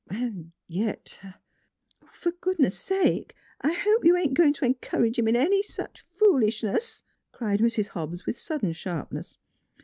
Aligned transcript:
And 0.09 0.51
yet 0.67 1.19
""For 2.11 2.31
goodness 2.31 2.75
sake! 2.75 3.35
I 3.61 3.71
hope 3.71 4.03
you 4.03 4.17
ain't 4.17 4.33
going 4.33 4.53
to 4.53 4.65
encourage 4.65 5.19
him 5.19 5.27
in 5.27 5.35
any 5.35 5.61
such 5.61 6.07
foolishness!" 6.17 7.03
cried 7.33 7.59
Mrs. 7.59 7.89
Hobbs, 7.89 8.25
with 8.25 8.35
sudden 8.35 8.73
sharpness. 8.73 9.37